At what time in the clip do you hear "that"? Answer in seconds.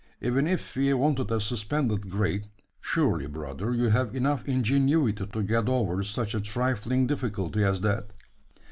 7.81-8.07